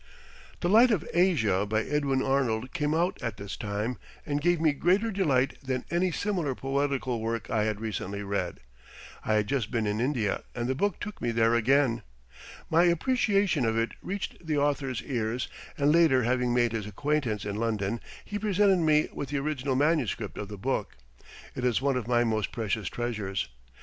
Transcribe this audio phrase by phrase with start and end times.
[0.61, 4.71] "The Light of Asia," by Edwin Arnold, came out at this time and gave me
[4.73, 8.61] greater delight than any similar poetical work I had recently read.
[9.23, 12.01] I had just been in India and the book took me there again.
[12.67, 17.57] My appreciation of it reached the author's ears and later having made his acquaintance in
[17.57, 20.95] London, he presented me with the original manuscript of the book.
[21.53, 23.49] It is one of my most precious treasures.